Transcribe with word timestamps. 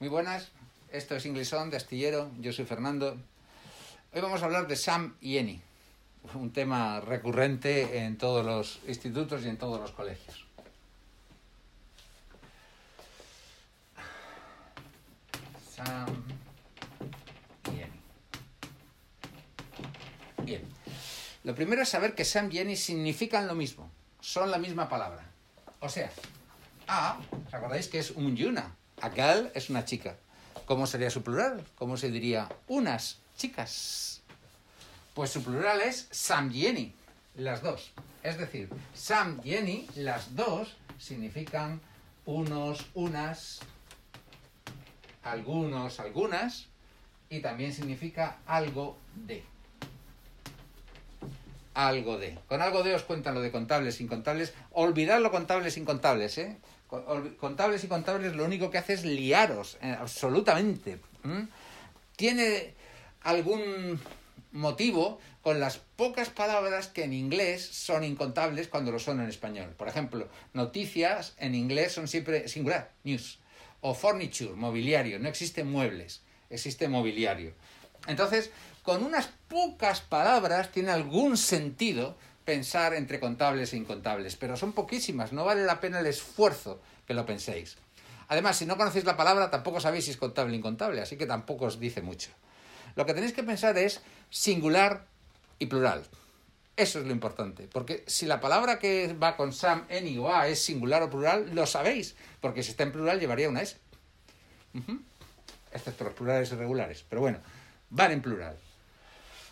Muy 0.00 0.08
buenas, 0.08 0.52
esto 0.92 1.16
es 1.16 1.26
Inglesón 1.26 1.70
de 1.70 1.76
Astillero, 1.76 2.30
yo 2.38 2.52
soy 2.52 2.64
Fernando. 2.64 3.18
Hoy 4.12 4.20
vamos 4.20 4.40
a 4.40 4.44
hablar 4.44 4.68
de 4.68 4.76
Sam 4.76 5.16
y 5.20 5.38
Eni, 5.38 5.60
un 6.34 6.52
tema 6.52 7.00
recurrente 7.00 8.04
en 8.04 8.16
todos 8.16 8.46
los 8.46 8.78
institutos 8.86 9.44
y 9.44 9.48
en 9.48 9.56
todos 9.56 9.80
los 9.80 9.90
colegios. 9.90 10.46
Sam 15.74 16.22
y 17.74 17.80
Eni. 17.80 18.00
Bien, 20.44 20.62
lo 21.42 21.56
primero 21.56 21.82
es 21.82 21.88
saber 21.88 22.14
que 22.14 22.24
Sam 22.24 22.50
y 22.52 22.58
Eni 22.60 22.76
significan 22.76 23.48
lo 23.48 23.56
mismo, 23.56 23.90
son 24.20 24.52
la 24.52 24.58
misma 24.58 24.88
palabra. 24.88 25.24
O 25.80 25.88
sea, 25.88 26.08
A, 26.86 27.18
¿os 27.48 27.52
acordáis 27.52 27.88
que 27.88 27.98
es 27.98 28.12
un 28.12 28.36
Aquel 29.00 29.50
es 29.54 29.70
una 29.70 29.84
chica. 29.84 30.16
¿Cómo 30.66 30.86
sería 30.86 31.10
su 31.10 31.22
plural? 31.22 31.64
¿Cómo 31.76 31.96
se 31.96 32.10
diría? 32.10 32.48
Unas 32.66 33.18
chicas. 33.36 34.22
Pues 35.14 35.30
su 35.30 35.42
plural 35.42 35.80
es 35.80 36.08
Sam 36.10 36.50
y 36.52 36.66
Eni, 36.66 36.94
las 37.36 37.62
dos. 37.62 37.92
Es 38.22 38.38
decir, 38.38 38.68
Sam 38.94 39.40
y 39.44 39.54
Eni, 39.54 39.88
las 39.96 40.34
dos, 40.34 40.76
significan 40.98 41.80
unos, 42.26 42.86
unas, 42.94 43.60
algunos, 45.22 46.00
algunas, 46.00 46.66
y 47.30 47.40
también 47.40 47.72
significa 47.72 48.38
algo 48.46 48.98
de. 49.14 49.44
Algo 51.74 52.18
de. 52.18 52.36
Con 52.48 52.62
algo 52.62 52.82
de 52.82 52.94
os 52.94 53.04
cuentan 53.04 53.34
lo 53.34 53.40
de 53.40 53.52
contables, 53.52 54.00
incontables. 54.00 54.52
Olvidad 54.72 55.20
lo 55.20 55.30
contables, 55.30 55.76
incontables, 55.76 56.36
¿eh? 56.38 56.58
Contables 56.88 57.84
y 57.84 57.88
contables 57.88 58.34
lo 58.34 58.44
único 58.44 58.70
que 58.70 58.78
hace 58.78 58.94
es 58.94 59.04
liaros, 59.04 59.76
eh, 59.82 59.94
absolutamente. 59.98 61.00
Tiene 62.16 62.74
algún 63.22 64.00
motivo 64.52 65.18
con 65.42 65.60
las 65.60 65.78
pocas 65.96 66.30
palabras 66.30 66.88
que 66.88 67.04
en 67.04 67.12
inglés 67.12 67.64
son 67.64 68.04
incontables 68.04 68.68
cuando 68.68 68.90
lo 68.90 68.98
son 68.98 69.20
en 69.20 69.28
español. 69.28 69.74
Por 69.76 69.88
ejemplo, 69.88 70.28
noticias 70.54 71.34
en 71.38 71.54
inglés 71.54 71.92
son 71.92 72.08
siempre 72.08 72.48
singular, 72.48 72.92
news. 73.04 73.38
O 73.80 73.94
furniture, 73.94 74.54
mobiliario. 74.54 75.18
No 75.18 75.28
existe 75.28 75.64
muebles, 75.64 76.22
existe 76.50 76.88
mobiliario. 76.88 77.52
Entonces, 78.06 78.50
con 78.82 79.04
unas 79.04 79.28
pocas 79.48 80.00
palabras 80.00 80.72
tiene 80.72 80.90
algún 80.90 81.36
sentido 81.36 82.16
pensar 82.48 82.94
entre 82.94 83.20
contables 83.20 83.74
e 83.74 83.76
incontables, 83.76 84.36
pero 84.36 84.56
son 84.56 84.72
poquísimas, 84.72 85.34
no 85.34 85.44
vale 85.44 85.66
la 85.66 85.80
pena 85.80 86.00
el 86.00 86.06
esfuerzo 86.06 86.80
que 87.06 87.12
lo 87.12 87.26
penséis. 87.26 87.76
Además, 88.28 88.56
si 88.56 88.64
no 88.64 88.78
conocéis 88.78 89.04
la 89.04 89.18
palabra, 89.18 89.50
tampoco 89.50 89.80
sabéis 89.80 90.06
si 90.06 90.12
es 90.12 90.16
contable 90.16 90.54
o 90.54 90.56
incontable, 90.56 91.02
así 91.02 91.18
que 91.18 91.26
tampoco 91.26 91.66
os 91.66 91.78
dice 91.78 92.00
mucho. 92.00 92.30
Lo 92.96 93.04
que 93.04 93.12
tenéis 93.12 93.34
que 93.34 93.42
pensar 93.42 93.76
es 93.76 94.00
singular 94.30 95.04
y 95.58 95.66
plural. 95.66 96.04
Eso 96.74 97.00
es 97.00 97.04
lo 97.04 97.12
importante, 97.12 97.68
porque 97.70 98.02
si 98.06 98.24
la 98.24 98.40
palabra 98.40 98.78
que 98.78 99.12
va 99.12 99.36
con 99.36 99.52
Sam, 99.52 99.84
Any 99.90 100.16
o 100.16 100.32
A 100.32 100.48
es 100.48 100.64
singular 100.64 101.02
o 101.02 101.10
plural, 101.10 101.54
lo 101.54 101.66
sabéis, 101.66 102.16
porque 102.40 102.62
si 102.62 102.70
está 102.70 102.82
en 102.82 102.92
plural 102.92 103.20
llevaría 103.20 103.50
una 103.50 103.60
S. 103.60 103.76
Excepto 105.70 106.04
los 106.04 106.14
plurales 106.14 106.50
irregulares, 106.50 107.04
pero 107.10 107.20
bueno, 107.20 107.40
van 107.90 108.12
en 108.12 108.22
plural. 108.22 108.56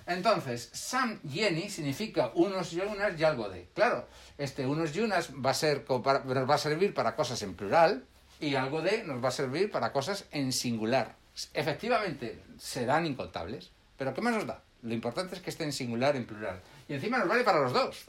Entonces, 0.07 0.71
Sam 0.73 1.21
Yeni 1.23 1.69
significa 1.69 2.31
unos 2.35 2.73
y 2.73 2.81
unas 2.81 3.19
y 3.19 3.25
algo 3.25 3.49
de. 3.49 3.69
Claro, 3.75 4.07
este 4.39 4.65
unos 4.67 4.95
y 4.95 5.01
unas 5.01 5.31
va 5.35 5.51
a 5.51 5.55
ser, 5.55 5.85
nos 5.89 6.51
va 6.51 6.55
a 6.55 6.59
servir 6.59 6.95
para 6.95 7.17
cosas 7.17 7.43
en 7.43 7.55
plural 7.55 8.05
y 8.39 8.55
algo 8.55 8.83
de 8.83 9.03
nos 9.05 9.23
va 9.23 9.29
a 9.29 9.33
servir 9.33 9.71
para 9.71 9.93
cosas 9.93 10.27
en 10.31 10.53
singular. 10.53 11.17
Efectivamente, 11.55 12.41
serán 12.59 13.05
incontables, 13.05 13.71
pero 13.99 14.15
¿qué 14.15 14.21
más 14.21 14.35
nos 14.35 14.47
da? 14.47 14.63
Lo 14.83 14.95
importante 14.95 15.35
es 15.35 15.43
que 15.43 15.51
esté 15.51 15.65
en 15.65 15.73
singular 15.73 16.15
en 16.15 16.27
plural. 16.27 16.61
Y 16.89 16.95
encima 16.95 17.19
nos 17.19 17.29
vale 17.29 17.43
para 17.43 17.61
los 17.61 17.73
dos. 17.73 18.05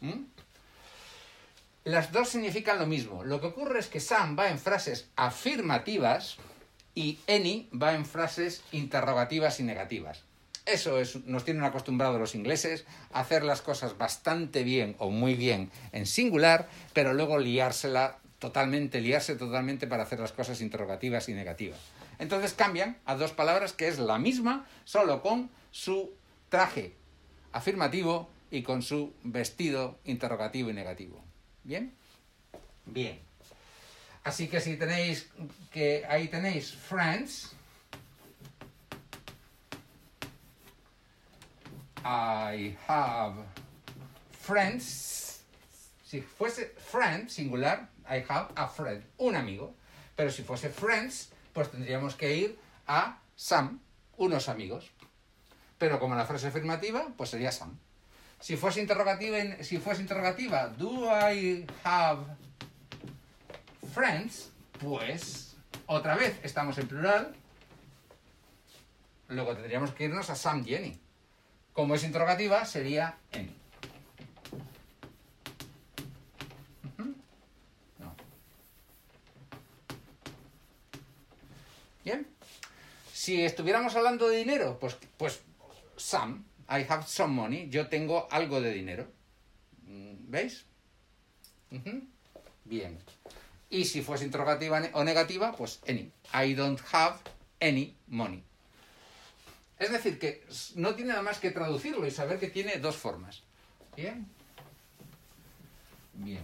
¿Mm? 0.00 0.22
Las 1.84 2.12
dos 2.12 2.28
significan 2.28 2.78
lo 2.78 2.86
mismo. 2.86 3.24
Lo 3.24 3.40
que 3.40 3.48
ocurre 3.48 3.80
es 3.80 3.88
que 3.88 4.00
Sam 4.00 4.38
va 4.38 4.50
en 4.50 4.58
frases 4.58 5.08
afirmativas 5.16 6.36
y 6.94 7.18
Any 7.26 7.68
va 7.72 7.94
en 7.94 8.04
frases 8.04 8.62
interrogativas 8.70 9.58
y 9.60 9.64
negativas. 9.64 10.22
Eso 10.70 11.00
es, 11.00 11.24
nos 11.26 11.44
tienen 11.44 11.64
acostumbrados 11.64 12.20
los 12.20 12.36
ingleses 12.36 12.84
a 13.12 13.20
hacer 13.20 13.42
las 13.42 13.60
cosas 13.60 13.98
bastante 13.98 14.62
bien 14.62 14.94
o 14.98 15.10
muy 15.10 15.34
bien 15.34 15.68
en 15.90 16.06
singular, 16.06 16.68
pero 16.92 17.12
luego 17.12 17.38
liársela 17.38 18.18
totalmente, 18.38 19.00
liarse 19.00 19.34
totalmente 19.34 19.88
para 19.88 20.04
hacer 20.04 20.20
las 20.20 20.30
cosas 20.30 20.60
interrogativas 20.60 21.28
y 21.28 21.34
negativas. 21.34 21.80
Entonces 22.20 22.52
cambian 22.54 22.98
a 23.04 23.16
dos 23.16 23.32
palabras 23.32 23.72
que 23.72 23.88
es 23.88 23.98
la 23.98 24.18
misma, 24.18 24.64
solo 24.84 25.22
con 25.22 25.50
su 25.72 26.12
traje 26.50 26.94
afirmativo 27.52 28.30
y 28.52 28.62
con 28.62 28.82
su 28.82 29.12
vestido 29.24 29.98
interrogativo 30.04 30.70
y 30.70 30.74
negativo. 30.74 31.20
¿Bien? 31.64 31.92
Bien. 32.86 33.18
Así 34.22 34.46
que 34.46 34.60
si 34.60 34.76
tenéis 34.76 35.30
que 35.72 36.04
ahí 36.08 36.28
tenéis 36.28 36.72
friends, 36.74 37.56
I 42.04 42.76
have 42.88 43.34
friends. 44.32 45.44
Si 46.02 46.20
fuese 46.20 46.74
friend, 46.76 47.28
singular, 47.28 47.88
I 48.08 48.24
have 48.28 48.52
a 48.56 48.66
friend, 48.66 49.02
un 49.18 49.36
amigo. 49.36 49.74
Pero 50.16 50.30
si 50.30 50.42
fuese 50.42 50.70
friends, 50.70 51.30
pues 51.52 51.70
tendríamos 51.70 52.14
que 52.14 52.34
ir 52.34 52.58
a 52.86 53.18
some, 53.36 53.78
unos 54.16 54.48
amigos. 54.48 54.90
Pero 55.78 55.98
como 55.98 56.14
la 56.14 56.26
frase 56.26 56.48
afirmativa, 56.48 57.08
pues 57.16 57.30
sería 57.30 57.52
some. 57.52 57.74
Si 58.40 58.56
fuese 58.56 58.80
interrogativa, 58.80 59.62
si 59.62 59.78
fuese 59.78 60.02
interrogativa, 60.02 60.68
do 60.68 61.04
I 61.06 61.66
have 61.84 62.24
friends? 63.92 64.50
Pues 64.80 65.56
otra 65.86 66.16
vez 66.16 66.38
estamos 66.42 66.78
en 66.78 66.88
plural. 66.88 67.34
Luego 69.28 69.54
tendríamos 69.54 69.92
que 69.92 70.04
irnos 70.04 70.30
a 70.30 70.34
Sam 70.34 70.64
Jenny. 70.64 70.98
Como 71.72 71.94
es 71.94 72.04
interrogativa, 72.04 72.64
sería 72.64 73.18
en. 73.32 73.54
No. 77.98 78.14
Bien. 82.04 82.26
Si 83.12 83.42
estuviéramos 83.42 83.94
hablando 83.94 84.28
de 84.28 84.38
dinero, 84.38 84.78
pues, 84.80 84.96
pues 85.16 85.40
some, 85.96 86.44
I 86.68 86.86
have 86.88 87.04
some 87.06 87.34
money, 87.34 87.68
yo 87.68 87.88
tengo 87.88 88.28
algo 88.30 88.60
de 88.60 88.72
dinero. 88.72 89.06
Mm, 89.84 90.30
¿Veis? 90.30 90.64
Bien. 92.64 92.98
Y 93.68 93.84
si 93.84 94.02
fuese 94.02 94.24
interrogativa 94.24 94.82
o 94.94 95.04
negativa, 95.04 95.52
pues 95.52 95.80
any. 95.86 96.12
I 96.34 96.54
don't 96.54 96.80
have 96.92 97.18
any 97.60 97.96
money. 98.08 98.42
Es 99.80 99.90
decir, 99.90 100.18
que 100.18 100.44
no 100.74 100.94
tiene 100.94 101.08
nada 101.08 101.22
más 101.22 101.38
que 101.38 101.50
traducirlo 101.50 102.06
y 102.06 102.10
saber 102.10 102.38
que 102.38 102.48
tiene 102.48 102.76
dos 102.76 102.96
formas. 102.96 103.42
¿Bien? 103.96 104.28
Bien. 106.12 106.42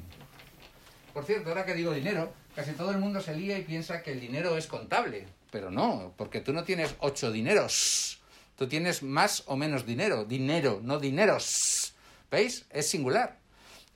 Por 1.12 1.24
cierto, 1.24 1.50
ahora 1.50 1.66
que 1.66 1.74
digo 1.74 1.92
dinero, 1.92 2.32
casi 2.54 2.72
todo 2.72 2.90
el 2.92 2.98
mundo 2.98 3.20
se 3.20 3.36
lía 3.36 3.58
y 3.58 3.62
piensa 3.62 4.02
que 4.02 4.12
el 4.12 4.20
dinero 4.20 4.56
es 4.56 4.66
contable. 4.66 5.28
Pero 5.50 5.70
no, 5.70 6.14
porque 6.16 6.40
tú 6.40 6.54
no 6.54 6.64
tienes 6.64 6.94
ocho 6.98 7.30
dineros. 7.30 8.20
Tú 8.56 8.68
tienes 8.68 9.02
más 9.02 9.42
o 9.46 9.56
menos 9.56 9.84
dinero. 9.84 10.24
Dinero, 10.24 10.80
no 10.82 10.98
dineros. 10.98 11.94
¿Veis? 12.30 12.64
Es 12.70 12.88
singular. 12.88 13.38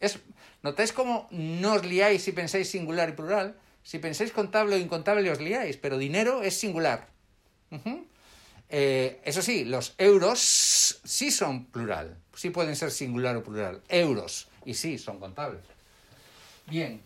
Es, 0.01 0.19
¿Notáis 0.63 0.93
cómo 0.93 1.29
no 1.31 1.75
os 1.75 1.87
liáis 1.87 2.23
si 2.23 2.33
pensáis 2.33 2.69
singular 2.69 3.09
y 3.09 3.13
plural? 3.13 3.57
Si 3.83 3.99
pensáis 3.99 4.33
contable 4.33 4.77
o 4.77 4.79
incontable 4.79 5.31
os 5.31 5.41
liáis, 5.41 5.79
pero 5.79 5.97
dinero 5.97 6.43
es 6.43 6.59
singular. 6.59 7.09
Eh, 8.73 9.21
eso 9.25 9.43
sí, 9.43 9.65
los 9.65 9.95
euros 9.99 11.01
sí 11.05 11.33
son 11.33 11.67
plural, 11.67 12.17
sí 12.37 12.51
pueden 12.51 12.77
ser 12.77 12.93
singular 12.93 13.37
o 13.37 13.43
plural. 13.43 13.83
Euros, 13.89 14.49
y 14.65 14.75
sí, 14.75 14.97
son 14.97 15.19
contables. 15.19 15.63
Bien. 16.69 17.01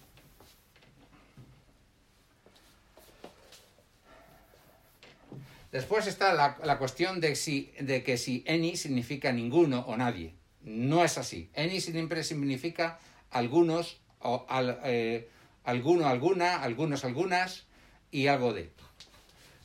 Después 5.72 6.06
está 6.06 6.34
la, 6.34 6.78
cuestión 6.78 7.20
de, 7.20 7.34
si, 7.34 7.72
de 7.80 8.04
que 8.04 8.18
si 8.18 8.44
any 8.46 8.76
significa 8.76 9.32
ninguno 9.32 9.80
o 9.88 9.96
nadie. 9.96 10.34
No 10.62 11.02
es 11.02 11.18
así. 11.18 11.50
Any 11.56 11.80
siempre 11.80 12.22
significa 12.22 13.00
algunos, 13.30 13.98
o 14.20 14.46
eh, 14.84 15.28
alguno, 15.64 16.06
alguna, 16.06 16.62
algunos, 16.62 17.04
algunas 17.04 17.64
y 18.12 18.28
algo 18.28 18.52
de. 18.52 18.70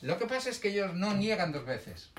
Lo 0.01 0.17
que 0.17 0.25
pasa 0.25 0.49
es 0.49 0.59
que 0.59 0.69
ellos 0.69 0.93
no 0.93 1.13
niegan 1.13 1.51
dos 1.51 1.65
veces. 1.65 2.09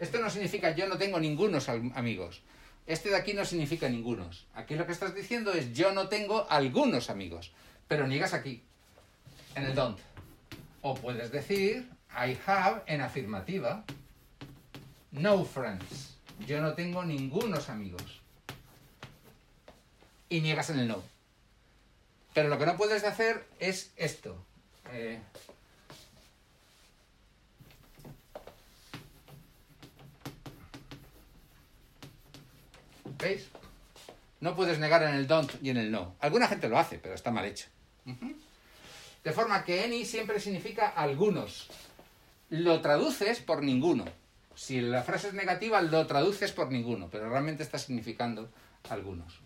Esto 0.00 0.20
no 0.20 0.30
significa 0.30 0.74
yo 0.74 0.88
no 0.88 0.96
tengo 0.98 1.20
ningunos 1.20 1.68
amigos. 1.68 2.42
Este 2.86 3.10
de 3.10 3.16
aquí 3.16 3.32
no 3.32 3.44
significa 3.44 3.88
ningunos. 3.88 4.46
Aquí 4.54 4.74
lo 4.74 4.86
que 4.86 4.92
estás 4.92 5.14
diciendo 5.14 5.52
es 5.52 5.72
yo 5.72 5.92
no 5.92 6.08
tengo 6.08 6.46
algunos 6.50 7.10
amigos. 7.10 7.52
Pero 7.86 8.06
niegas 8.06 8.34
aquí, 8.34 8.62
en 9.54 9.64
el 9.64 9.74
don't. 9.74 9.98
O 10.82 10.94
puedes 10.94 11.30
decir 11.30 11.88
I 12.14 12.38
have 12.46 12.82
en 12.86 13.00
afirmativa. 13.00 13.84
No 15.12 15.44
friends. 15.44 16.16
Yo 16.46 16.60
no 16.60 16.74
tengo 16.74 17.04
ningunos 17.04 17.68
amigos. 17.68 18.20
Y 20.28 20.40
niegas 20.40 20.70
en 20.70 20.80
el 20.80 20.88
no. 20.88 21.02
Pero 22.34 22.48
lo 22.48 22.58
que 22.58 22.66
no 22.66 22.76
puedes 22.76 23.04
hacer 23.04 23.46
es 23.58 23.92
esto. 23.96 24.36
Eh, 24.92 25.20
¿Veis? 33.18 33.48
No 34.40 34.54
puedes 34.54 34.78
negar 34.78 35.02
en 35.02 35.14
el 35.14 35.26
don't 35.26 35.52
y 35.62 35.70
en 35.70 35.78
el 35.78 35.90
no. 35.90 36.14
Alguna 36.20 36.46
gente 36.46 36.68
lo 36.68 36.78
hace, 36.78 36.98
pero 36.98 37.14
está 37.14 37.30
mal 37.30 37.44
hecho. 37.44 37.66
De 39.24 39.32
forma 39.32 39.64
que 39.64 39.82
any 39.82 40.04
siempre 40.04 40.38
significa 40.38 40.88
algunos. 40.88 41.68
Lo 42.50 42.80
traduces 42.80 43.40
por 43.40 43.62
ninguno. 43.62 44.04
Si 44.54 44.80
la 44.80 45.02
frase 45.02 45.28
es 45.28 45.34
negativa, 45.34 45.80
lo 45.82 46.06
traduces 46.06 46.52
por 46.52 46.70
ninguno, 46.70 47.08
pero 47.10 47.28
realmente 47.28 47.62
está 47.62 47.78
significando 47.78 48.50
algunos. 48.88 49.40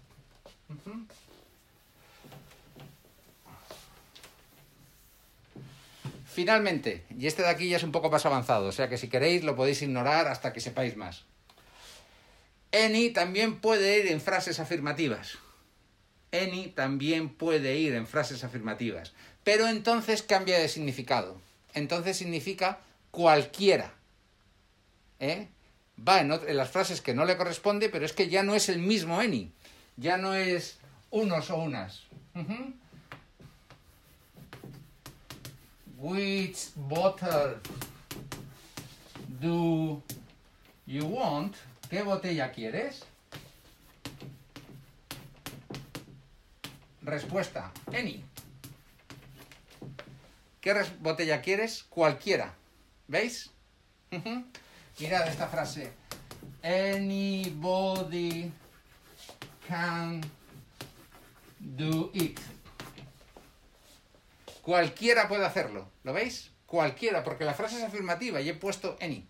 Finalmente, 6.27 7.05
y 7.19 7.27
este 7.27 7.43
de 7.43 7.51
aquí 7.51 7.69
ya 7.69 7.77
es 7.77 7.83
un 7.83 7.93
poco 7.93 8.11
más 8.11 8.25
avanzado, 8.25 8.69
o 8.69 8.73
sea 8.73 8.89
que 8.89 8.97
si 8.97 9.09
queréis 9.09 9.45
lo 9.45 9.55
podéis 9.55 9.83
ignorar 9.83 10.29
hasta 10.29 10.53
que 10.55 10.61
sepáis 10.61 10.97
más. 10.97 11.25
Any 12.73 13.11
también 13.11 13.61
puede 13.61 13.99
ir 13.99 14.07
en 14.07 14.21
frases 14.21 14.59
afirmativas. 14.59 15.37
Any 16.33 16.69
también 16.69 17.29
puede 17.29 17.77
ir 17.77 17.95
en 17.95 18.07
frases 18.07 18.45
afirmativas. 18.45 19.13
Pero 19.45 19.69
entonces 19.69 20.23
cambia 20.23 20.59
de 20.59 20.69
significado. 20.69 21.39
Entonces 21.75 22.17
significa 22.17 22.81
cualquiera. 23.13 23.93
¿Eh? 25.21 25.47
Va 26.09 26.21
en, 26.21 26.57
las 26.57 26.71
frases 26.71 27.01
que 27.01 27.15
no 27.15 27.25
le 27.25 27.37
corresponde, 27.37 27.89
pero 27.89 28.05
es 28.05 28.13
que 28.13 28.29
ya 28.29 28.43
no 28.43 28.57
es 28.57 28.69
el 28.69 28.81
mismo 28.81 29.21
any. 29.21 29.53
Ya 29.97 30.17
no 30.17 30.35
es 30.35 30.79
unos 31.11 31.51
o 31.51 31.57
unas. 31.59 32.03
Which 35.99 36.71
bottle 36.75 37.59
do 39.41 40.03
you 40.87 41.05
want? 41.07 41.55
¿Qué 41.89 42.03
botella 42.03 42.51
quieres? 42.51 43.05
Respuesta, 47.03 47.71
any. 47.93 48.25
¿Qué 50.61 50.75
botella 51.01 51.43
quieres? 51.43 51.85
Cualquiera. 51.85 52.55
¿Veis? 53.07 53.51
Mirad 54.99 55.29
esta 55.29 55.49
frase. 55.49 55.93
Anybody 56.63 58.51
can 59.67 60.21
do 61.59 62.11
it. 62.15 62.39
Cualquiera 64.63 65.29
puede 65.29 65.45
hacerlo. 65.45 65.89
¿Lo 66.05 66.13
veis? 66.13 66.51
Cualquiera, 66.67 67.23
porque 67.25 67.45
la 67.45 67.55
frase 67.55 67.77
es 67.79 67.83
afirmativa 67.83 68.41
y 68.41 68.49
he 68.49 68.55
puesto 68.55 68.97
any. 69.01 69.27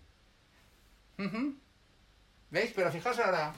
¿Veis? 2.49 2.71
Pero 2.75 2.91
fijaos 2.91 3.19
ahora, 3.19 3.53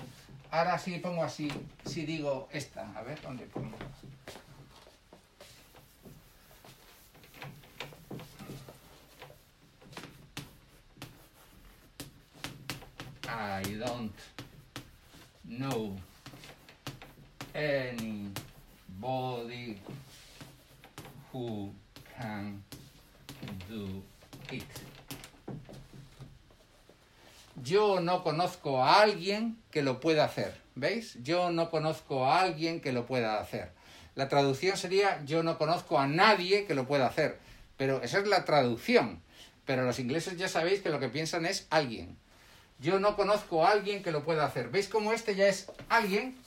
ahora 0.52 0.78
si 0.80 0.98
pongo 1.00 1.24
así, 1.24 1.52
si 1.86 2.06
digo 2.06 2.48
esta, 2.52 2.92
a 2.98 3.04
ver, 3.04 3.22
¿dónde 3.22 3.46
pongo? 3.46 3.78
I 13.36 13.64
don't 13.78 14.14
know 15.44 15.96
anybody 17.54 18.18
who 21.32 21.70
can 22.18 22.64
do 23.70 24.02
it 24.52 24.64
yo 27.66 28.00
no 28.00 28.24
conozco 28.24 28.84
a 28.84 29.02
alguien 29.02 29.58
que 29.72 29.82
lo 29.82 30.00
pueda 30.00 30.26
hacer. 30.26 30.54
¿Veis? 30.76 31.18
Yo 31.24 31.50
no 31.50 31.72
conozco 31.72 32.26
a 32.26 32.42
alguien 32.42 32.80
que 32.80 32.92
lo 32.92 33.06
pueda 33.06 33.40
hacer. 33.40 33.72
La 34.14 34.30
traducción 34.30 34.78
sería 34.78 35.24
yo 35.26 35.42
no 35.42 35.58
conozco 35.58 35.98
a 36.00 36.08
nadie 36.08 36.66
que 36.66 36.76
lo 36.76 36.86
pueda 36.86 37.08
hacer. 37.08 37.40
Pero 37.76 38.04
esa 38.04 38.20
es 38.20 38.28
la 38.28 38.46
traducción. 38.46 39.22
Pero 39.66 39.84
los 39.84 40.00
ingleses 40.00 40.38
ya 40.38 40.48
sabéis 40.48 40.82
que 40.82 40.90
lo 40.90 41.00
que 41.00 41.10
piensan 41.10 41.46
es 41.46 41.66
alguien. 41.70 42.18
Yo 42.80 43.00
no 43.00 43.16
conozco 43.16 43.66
a 43.66 43.72
alguien 43.72 44.04
que 44.04 44.12
lo 44.12 44.24
pueda 44.24 44.46
hacer. 44.46 44.70
¿Veis 44.70 44.88
cómo 44.90 45.14
este 45.14 45.36
ya 45.36 45.48
es 45.48 45.68
alguien? 45.90 46.38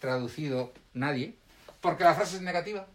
Traducido 0.00 0.72
nadie. 0.94 1.34
Porque 1.80 2.04
la 2.04 2.14
frase 2.14 2.36
es 2.36 2.42
negativa. 2.42 2.86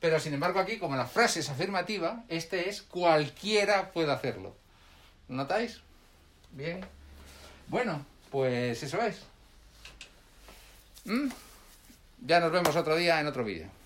Pero 0.00 0.18
sin 0.18 0.34
embargo 0.34 0.60
aquí, 0.60 0.78
como 0.78 0.96
la 0.96 1.06
frase 1.06 1.40
es 1.40 1.50
afirmativa, 1.50 2.24
este 2.28 2.68
es 2.68 2.82
cualquiera 2.82 3.92
puede 3.92 4.12
hacerlo. 4.12 4.54
¿Notáis? 5.28 5.80
Bien. 6.52 6.84
Bueno, 7.68 8.04
pues 8.30 8.82
eso 8.82 9.00
es. 9.02 9.20
¿Mm? 11.04 11.28
Ya 12.26 12.40
nos 12.40 12.52
vemos 12.52 12.74
otro 12.76 12.96
día 12.96 13.20
en 13.20 13.26
otro 13.26 13.44
vídeo. 13.44 13.70